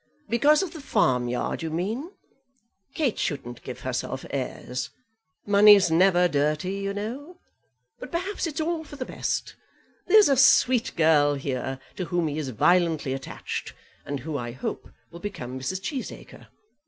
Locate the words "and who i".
14.03-14.53